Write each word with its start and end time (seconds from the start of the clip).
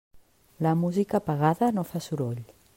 La 0.65 0.71
música 0.83 1.21
pagada 1.29 1.71
no 1.79 1.87
fa 1.93 2.05
soroll. 2.09 2.45